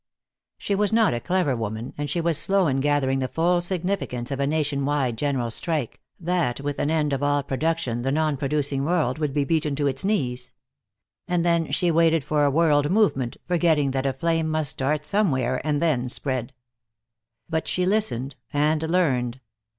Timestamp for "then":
11.45-11.69, 15.79-16.09